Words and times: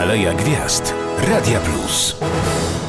Aleja 0.00 0.34
Gwiazd. 0.34 0.94
Radia 1.28 1.60
Plus. 1.60 2.16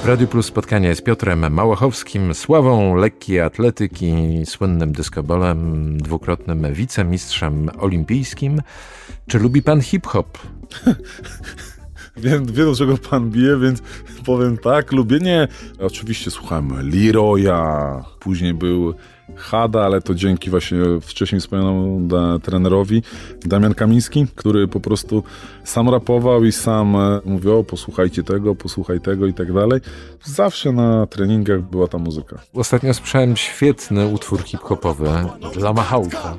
W 0.03 0.05
Radiu 0.05 0.27
Plus 0.27 0.45
spotkanie 0.45 0.95
z 0.95 1.01
Piotrem 1.01 1.53
Małachowskim, 1.53 2.33
sławą 2.33 2.95
lekkiej 2.95 3.41
atletyki, 3.41 4.13
słynnym 4.45 4.91
dyskobolem, 4.91 5.97
dwukrotnym 5.97 6.73
wicemistrzem 6.73 7.69
olimpijskim. 7.79 8.61
Czy 9.27 9.39
lubi 9.39 9.61
pan 9.61 9.81
hip-hop? 9.81 10.37
Wiem, 12.17 12.45
wiem, 12.45 12.75
czego 12.75 12.97
pan 12.97 13.29
bije, 13.29 13.57
więc 13.57 13.81
powiem 14.25 14.57
tak, 14.57 14.91
lubię. 14.91 15.19
Nie, 15.19 15.47
oczywiście 15.79 16.31
słuchałem 16.31 16.91
Leroya, 16.91 18.03
później 18.19 18.53
był 18.53 18.93
Hada, 19.35 19.81
ale 19.81 20.01
to 20.01 20.15
dzięki 20.15 20.49
właśnie 20.49 20.77
wcześniej 21.01 21.41
wspomnianemu 21.41 22.07
da, 22.07 22.39
trenerowi 22.39 23.03
Damian 23.45 23.73
Kamiński, 23.73 24.27
który 24.35 24.67
po 24.67 24.79
prostu 24.79 25.23
sam 25.63 25.89
rapował 25.89 26.43
i 26.43 26.51
sam 26.51 26.95
e, 26.95 27.21
mówił, 27.25 27.59
o 27.59 27.63
posłuchajcie 27.63 28.23
tego, 28.23 28.55
posłuchaj 28.55 29.01
tego 29.01 29.27
i 29.27 29.33
tak 29.33 29.53
dalej. 29.53 29.79
Zawsze 30.23 30.71
na 30.71 31.07
treningach 31.07 31.61
była 31.61 31.87
ta 31.87 31.97
muzyka. 31.97 32.39
Ostatnio 32.53 32.93
słyszałem 32.93 33.37
świetny 33.37 34.07
utwór 34.07 34.43
hip-hopowy 34.43 35.09
dla 35.53 35.73
Machałka. 35.73 36.37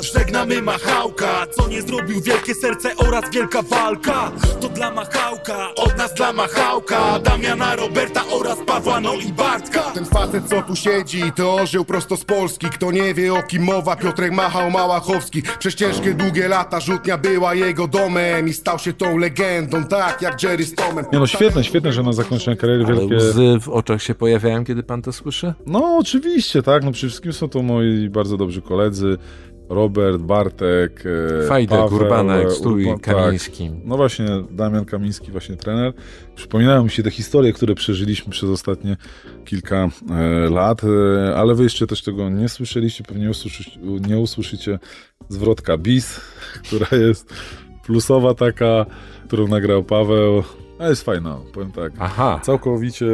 Żegnamy 0.00 0.62
Machałka 0.62 1.46
Co 1.56 1.68
nie 1.68 1.82
zrobił 1.82 2.20
wielkie 2.20 2.54
serce 2.54 2.96
oraz 2.96 3.30
wielka 3.32 3.62
walka. 3.62 4.32
To 4.60 4.68
dla 4.68 4.90
Machałka, 4.90 5.74
od 5.74 5.98
nas 5.98 6.14
dla 6.14 6.32
Machałka. 6.32 7.18
Damiana, 7.18 7.76
Roberta 7.76 8.22
oraz 8.32 8.58
Pawła, 8.66 9.00
no 9.00 9.14
i 9.14 9.32
Bartka. 9.32 9.80
Ten 9.80 10.04
facet 10.04 10.44
co 10.48 10.62
tu 10.62 10.76
siedzi, 10.76 11.32
to 11.36 11.54
orzeł 11.54 11.84
prosto 11.84 12.16
z 12.16 12.24
Polski. 12.24 12.66
Kto 12.66 12.90
nie 12.90 13.14
wie 13.14 13.34
o 13.34 13.42
kim 13.42 13.62
mowa, 13.62 13.96
Piotrek 13.96 14.32
Machał 14.32 14.70
Małachowski. 14.70 15.42
Przez 15.58 15.74
ciężkie 15.74 16.14
długie 16.14 16.48
lata 16.48 16.80
rzutnia 16.80 17.18
była 17.18 17.54
jego 17.54 17.88
domem 17.88 18.48
I 18.48 18.52
stał 18.52 18.78
się 18.78 18.92
tą 18.92 19.18
legendą, 19.18 19.84
tak 19.84 20.22
jak 20.22 20.42
Jerry 20.42 20.64
z 20.64 20.74
Tomem. 20.74 21.04
Nie 21.12 21.18
no, 21.18 21.26
świetne, 21.26 21.64
świetne, 21.64 21.92
że 21.92 22.02
na 22.02 22.12
zakończenie 22.12 22.56
kariery 22.56 22.84
Ale 22.84 22.94
wielkie... 22.94 23.16
łzy 23.16 23.58
w 23.60 23.68
oczach 23.68 24.02
się 24.02 24.14
pojawiają, 24.14 24.64
kiedy 24.64 24.82
pan 24.82 25.02
to 25.02 25.12
słyszy? 25.12 25.54
No 25.66 25.96
oczywiście, 25.96 26.62
tak, 26.62 26.84
no 26.84 26.92
przede 26.92 27.08
wszystkim 27.08 27.32
są 27.32 27.48
to 27.48 27.62
moi 27.62 28.08
bardzo 28.08 28.36
dobrzy 28.36 28.62
koledzy. 28.62 29.18
Robert, 29.68 30.18
Bartek, 30.22 31.04
e, 31.42 31.46
Fajdek, 31.46 31.78
Paweł, 31.78 31.98
Urbanek, 31.98 32.52
Stój, 32.52 32.84
Urban- 32.84 33.00
Kamiński. 33.00 33.68
Tak. 33.68 33.78
No 33.84 33.96
właśnie, 33.96 34.26
Damian 34.50 34.84
Kamiński, 34.84 35.32
właśnie 35.32 35.56
trener. 35.56 35.92
Przypominają 36.34 36.84
mi 36.84 36.90
się 36.90 37.02
te 37.02 37.10
historie, 37.10 37.52
które 37.52 37.74
przeżyliśmy 37.74 38.32
przez 38.32 38.50
ostatnie 38.50 38.96
kilka 39.44 39.88
e, 40.10 40.50
lat, 40.50 40.82
e, 40.84 41.34
ale 41.36 41.54
wy 41.54 41.62
jeszcze 41.62 41.86
też 41.86 42.02
tego 42.02 42.30
nie 42.30 42.48
słyszeliście, 42.48 43.04
pewnie 43.04 43.30
usłyszy, 43.30 43.70
nie 44.08 44.18
usłyszycie 44.18 44.78
zwrotka 45.28 45.78
BIS, 45.78 46.20
która 46.66 46.98
jest 46.98 47.34
plusowa 47.86 48.34
taka, 48.34 48.86
którą 49.26 49.48
nagrał 49.48 49.84
Paweł. 49.84 50.42
A 50.78 50.88
jest 50.88 51.02
fajna, 51.02 51.38
powiem 51.52 51.72
tak. 51.72 51.92
Aha. 51.98 52.40
Całkowicie 52.42 53.06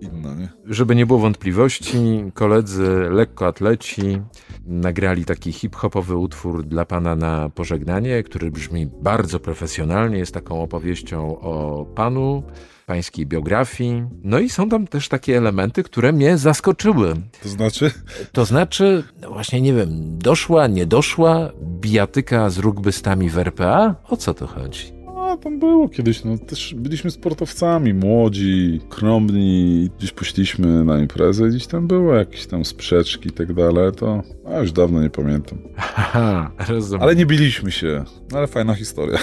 inna, 0.00 0.34
nie? 0.34 0.48
Żeby 0.66 0.94
nie 0.94 1.06
było 1.06 1.18
wątpliwości, 1.18 2.24
koledzy 2.34 3.08
lekkoatleci 3.10 4.22
nagrali 4.66 5.24
taki 5.24 5.52
hip-hopowy 5.52 6.16
utwór 6.16 6.64
dla 6.64 6.84
pana 6.84 7.16
na 7.16 7.50
pożegnanie, 7.54 8.22
który 8.22 8.50
brzmi 8.50 8.86
bardzo 9.02 9.40
profesjonalnie, 9.40 10.18
jest 10.18 10.34
taką 10.34 10.62
opowieścią 10.62 11.40
o 11.40 11.84
panu, 11.94 12.42
pańskiej 12.86 13.26
biografii. 13.26 14.04
No 14.24 14.38
i 14.38 14.48
są 14.48 14.68
tam 14.68 14.86
też 14.86 15.08
takie 15.08 15.36
elementy, 15.36 15.82
które 15.82 16.12
mnie 16.12 16.38
zaskoczyły. 16.38 17.14
To 17.42 17.48
znaczy? 17.48 17.90
To 18.32 18.44
znaczy, 18.44 19.04
no 19.20 19.30
właśnie 19.30 19.60
nie 19.60 19.72
wiem, 19.72 20.18
doszła, 20.18 20.66
nie 20.66 20.86
doszła 20.86 21.50
bijatyka 21.62 22.50
z 22.50 22.58
rugbystami 22.58 23.30
w 23.30 23.38
RPA? 23.38 23.94
O 24.08 24.16
co 24.16 24.34
to 24.34 24.46
chodzi? 24.46 24.97
Tam 25.42 25.58
było 25.58 25.88
kiedyś, 25.88 26.24
no 26.24 26.38
też 26.38 26.74
byliśmy 26.74 27.10
sportowcami, 27.10 27.94
młodzi, 27.94 28.80
krąbni, 28.88 29.90
gdzieś 29.98 30.12
poszliśmy 30.12 30.84
na 30.84 30.98
imprezę, 30.98 31.48
gdzieś 31.48 31.66
tam 31.66 31.86
było 31.86 32.14
jakieś 32.14 32.46
tam 32.46 32.64
sprzeczki 32.64 33.28
i 33.28 33.32
tak 33.32 33.52
dalej, 33.52 33.92
to 33.96 34.22
a 34.46 34.58
już 34.58 34.72
dawno 34.72 35.02
nie 35.02 35.10
pamiętam. 35.10 35.58
Haha, 35.76 36.50
rozumiem. 36.68 37.02
Ale 37.02 37.16
nie 37.16 37.26
biliśmy 37.26 37.70
się, 37.70 38.04
ale 38.34 38.46
fajna 38.46 38.74
historia. 38.74 39.18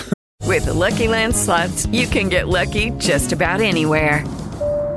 With 0.50 0.66
the 0.66 0.74
Lucky 0.74 1.08
Land 1.08 1.36
slots, 1.36 1.88
you 1.92 2.08
can 2.14 2.30
get 2.30 2.46
lucky 2.46 2.92
just 3.14 3.34
about 3.34 3.62
anywhere. 3.62 4.24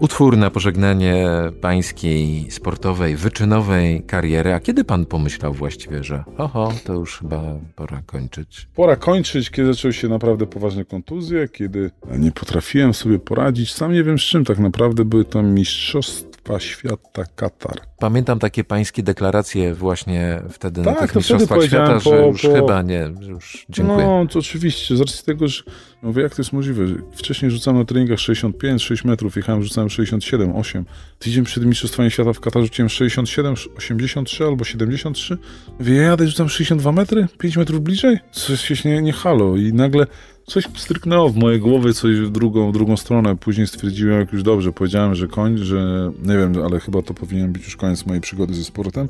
Utwór 0.00 0.36
na 0.36 0.50
pożegnanie 0.50 1.26
pańskiej 1.60 2.50
sportowej, 2.50 3.16
wyczynowej 3.16 4.02
kariery. 4.02 4.54
A 4.54 4.60
kiedy 4.60 4.84
pan 4.84 5.06
pomyślał 5.06 5.54
właściwie, 5.54 6.04
że 6.04 6.24
oho, 6.38 6.72
to 6.84 6.92
już 6.92 7.18
chyba 7.18 7.42
pora 7.76 8.02
kończyć? 8.06 8.68
Pora 8.74 8.96
kończyć, 8.96 9.50
kiedy 9.50 9.74
zaczęły 9.74 9.94
się 9.94 10.08
naprawdę 10.08 10.46
poważne 10.46 10.84
kontuzje, 10.84 11.48
kiedy 11.48 11.90
nie 12.18 12.32
potrafiłem 12.32 12.94
sobie 12.94 13.18
poradzić. 13.18 13.72
Sam 13.72 13.92
nie 13.92 14.04
wiem 14.04 14.18
z 14.18 14.22
czym 14.22 14.44
tak 14.44 14.58
naprawdę 14.58 15.04
były 15.04 15.24
to 15.24 15.42
Mistrzostwa 15.42 16.29
Świata 16.58 17.24
Katar. 17.36 17.80
Pamiętam 17.98 18.38
takie 18.38 18.64
pańskie 18.64 19.02
deklaracje 19.02 19.74
właśnie 19.74 20.42
wtedy 20.50 20.82
Tak, 20.82 20.94
na 20.94 21.00
tych 21.00 21.14
mistrzostwach 21.16 21.62
świata, 21.64 21.86
powiedziałem 21.86 22.00
że 22.00 22.10
po- 22.10 22.16
już 22.16 22.42
po- 22.42 22.52
chyba 22.54 22.82
nie, 22.82 23.10
że 23.20 23.30
już 23.30 23.66
dziękuję. 23.68 24.06
No, 24.06 24.26
to 24.30 24.38
oczywiście, 24.38 24.96
z 24.96 25.00
racji 25.00 25.24
tego, 25.24 25.48
że 25.48 25.62
mówię, 26.02 26.22
jak 26.22 26.34
to 26.34 26.42
jest 26.42 26.52
możliwe? 26.52 26.84
Wcześniej 27.14 27.50
rzucałem 27.50 27.78
na 27.80 27.84
treningach 27.84 28.18
65, 28.20 28.82
6 28.82 29.04
metrów, 29.04 29.36
jechałem, 29.36 29.62
rzucałem 29.62 29.90
67, 29.90 30.56
8. 30.56 30.84
Tydzień 31.18 31.44
przed 31.44 31.64
Mistrzostwami 31.64 32.10
Świata 32.10 32.32
w 32.32 32.40
Katarze 32.40 32.66
rzuciłem 32.66 32.88
67, 32.88 33.54
83 33.76 34.44
albo 34.44 34.64
73. 34.64 35.38
Mówię, 35.78 35.94
ja 35.94 36.02
jadę, 36.02 36.26
rzucam 36.28 36.48
62 36.48 36.92
metry, 36.92 37.26
5 37.38 37.56
metrów 37.56 37.80
bliżej? 37.80 38.18
Coś 38.32 38.60
się 38.60 38.88
nie, 38.88 39.02
nie 39.02 39.12
halo 39.12 39.56
i 39.56 39.72
nagle 39.72 40.06
coś 40.50 40.68
stryknęło 40.76 41.28
w 41.28 41.36
mojej 41.36 41.60
głowie, 41.60 41.92
coś 41.92 42.16
w 42.16 42.30
drugą, 42.30 42.72
drugą 42.72 42.96
stronę. 42.96 43.36
Później 43.36 43.66
stwierdziłem, 43.66 44.20
jak 44.20 44.32
już 44.32 44.42
dobrze, 44.42 44.72
powiedziałem, 44.72 45.14
że 45.14 45.28
koń, 45.28 45.58
że 45.58 46.12
nie 46.22 46.38
wiem, 46.38 46.52
ale 46.64 46.80
chyba 46.80 47.02
to 47.02 47.14
powinien 47.14 47.52
być 47.52 47.64
już 47.64 47.76
koniec 47.76 48.06
mojej 48.06 48.20
przygody 48.20 48.54
ze 48.54 48.64
sportem 48.64 49.06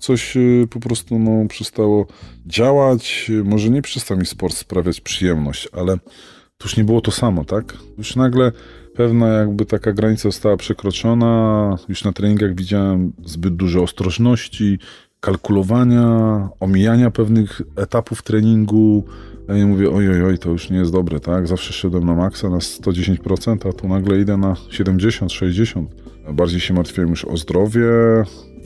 coś 0.00 0.36
y, 0.36 0.68
po 0.70 0.80
prostu 0.80 1.18
no, 1.18 1.48
przestało 1.48 2.06
działać. 2.46 3.30
Może 3.44 3.70
nie 3.70 3.82
przestał 3.82 4.16
mi 4.18 4.26
sport 4.26 4.54
sprawiać 4.54 5.00
przyjemność, 5.00 5.68
ale 5.72 5.96
to 6.58 6.64
już 6.64 6.76
nie 6.76 6.84
było 6.84 7.00
to 7.00 7.10
samo, 7.10 7.44
tak? 7.44 7.76
Już 7.98 8.16
nagle 8.16 8.52
pewna 8.94 9.28
jakby 9.28 9.66
taka 9.66 9.92
granica 9.92 10.22
została 10.22 10.56
przekroczona. 10.56 11.76
Już 11.88 12.04
na 12.04 12.12
treningach 12.12 12.54
widziałem 12.54 13.12
zbyt 13.24 13.56
dużo 13.56 13.82
ostrożności, 13.82 14.78
kalkulowania, 15.20 16.48
omijania 16.60 17.10
pewnych 17.10 17.62
etapów 17.76 18.22
treningu. 18.22 19.04
Ja 19.50 19.56
nie 19.56 19.66
mówię, 19.66 19.90
oj, 19.90 20.08
oj, 20.08 20.22
oj, 20.24 20.38
to 20.38 20.50
już 20.50 20.70
nie 20.70 20.78
jest 20.78 20.92
dobre, 20.92 21.20
tak? 21.20 21.48
Zawsze 21.48 21.72
szedłem 21.72 22.04
na 22.04 22.14
maksa 22.14 22.50
na 22.50 22.58
110%, 22.58 23.68
a 23.68 23.72
tu 23.72 23.88
nagle 23.88 24.20
idę 24.20 24.36
na 24.36 24.56
70, 24.70 25.32
60. 25.32 25.90
Bardziej 26.32 26.60
się 26.60 26.74
martwiłem 26.74 27.10
już 27.10 27.24
o 27.24 27.36
zdrowie. 27.36 27.82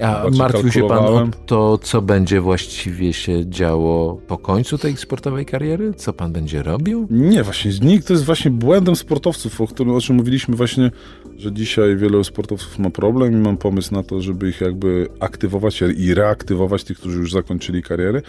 A 0.03 0.25
martwił 0.37 0.73
się 0.73 0.89
pan 0.89 0.99
o 0.99 1.29
to, 1.47 1.79
co 1.79 2.03
będzie 2.03 2.41
właściwie 2.41 3.13
się 3.13 3.51
działo 3.51 4.15
po 4.27 4.39
końcu 4.39 4.79
tej 4.79 4.97
sportowej 4.97 5.47
kariery? 5.47 5.95
Co 5.95 6.13
pan 6.13 6.33
będzie 6.33 6.63
robił? 6.63 7.07
Nie, 7.11 7.43
właśnie 7.43 7.71
nikt 7.83 8.07
to 8.07 8.13
jest 8.13 8.25
właśnie 8.25 8.51
błędem 8.51 8.97
sportowców, 8.97 9.61
o 9.61 9.67
którym 9.67 9.95
o 9.95 10.01
czym 10.01 10.17
mówiliśmy 10.17 10.57
właśnie, 10.57 10.91
że 11.37 11.53
dzisiaj 11.53 11.97
wielu 11.97 12.25
sportowców 12.25 12.79
ma 12.79 12.91
problem 12.91 13.33
i 13.33 13.37
mam 13.37 13.57
pomysł 13.57 13.95
na 13.95 14.03
to, 14.03 14.21
żeby 14.21 14.49
ich 14.49 14.61
jakby 14.61 15.09
aktywować 15.21 15.83
i 15.97 16.15
reaktywować 16.15 16.85
tych, 16.85 16.99
którzy 16.99 17.19
już 17.19 17.33
zakończyli 17.33 17.83
karierę. 17.83 18.23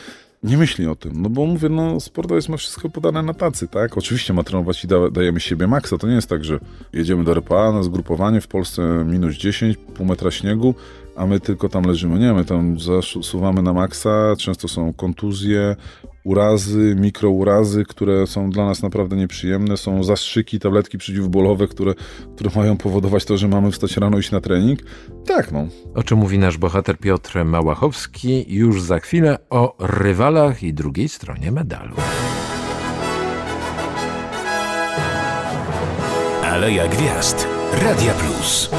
Nie 0.45 0.57
myśli 0.57 0.87
o 0.87 0.95
tym. 0.95 1.21
No 1.21 1.29
bo 1.29 1.45
mówię, 1.45 1.69
no 1.69 1.99
sportowiec 1.99 2.49
ma 2.49 2.57
wszystko 2.57 2.89
podane 2.89 3.23
na 3.23 3.33
tacy, 3.33 3.67
tak? 3.67 3.97
Oczywiście 3.97 4.33
ma 4.33 4.43
trenować 4.43 4.83
i 4.83 4.87
da, 4.87 5.09
dajemy 5.09 5.39
siebie 5.39 5.67
maksa. 5.67 5.97
To 5.97 6.07
nie 6.07 6.15
jest 6.15 6.29
tak, 6.29 6.45
że 6.45 6.59
jedziemy 6.93 7.23
do 7.23 7.31
RPA 7.31 7.71
na 7.71 7.83
zgrupowanie 7.83 8.41
w 8.41 8.47
Polsce 8.47 9.05
minus 9.05 9.35
10, 9.35 9.77
pół 9.77 10.05
metra 10.05 10.31
śniegu, 10.31 10.75
a 11.15 11.25
my 11.25 11.39
tylko 11.39 11.69
tam 11.69 11.83
leżymy. 11.83 12.19
Nie, 12.19 12.33
my 12.33 12.45
tam 12.45 12.79
zasuwamy 12.79 13.61
na 13.61 13.73
maksa, 13.73 14.35
często 14.37 14.67
są 14.67 14.93
kontuzje, 14.93 15.75
urazy, 16.25 16.95
mikrourazy, 16.99 17.85
które 17.85 18.27
są 18.27 18.49
dla 18.49 18.65
nas 18.65 18.83
naprawdę 18.83 19.15
nieprzyjemne, 19.15 19.77
są 19.77 20.03
zastrzyki, 20.03 20.59
tabletki 20.59 20.97
przeciwbólowe, 20.97 21.67
które, 21.67 21.93
które 22.35 22.49
mają 22.55 22.77
powodować 22.77 23.25
to, 23.25 23.37
że 23.37 23.47
mamy 23.47 23.71
wstać 23.71 23.97
rano 23.97 24.17
i 24.17 24.19
iść 24.19 24.31
na 24.31 24.41
trening. 24.41 24.79
Tak, 25.25 25.51
no. 25.51 25.67
O 25.95 26.03
czym 26.03 26.17
mówi 26.17 26.39
nasz 26.39 26.57
bohater 26.57 26.97
Piotr 26.97 27.45
Małachowski 27.45 28.45
już 28.47 28.81
za 28.81 28.99
chwilę 28.99 29.37
o 29.49 29.75
rywalach 29.79 30.63
i 30.63 30.73
drugiej 30.73 31.09
stronie 31.09 31.51
medalu. 31.51 31.95
Aleja 36.43 36.87
Gwiazd. 36.87 37.47
Radia 37.83 38.13
Plus. 38.13 38.69